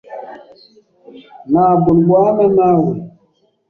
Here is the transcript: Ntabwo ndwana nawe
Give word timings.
Ntabwo 1.51 1.89
ndwana 1.99 2.43
nawe 2.57 2.93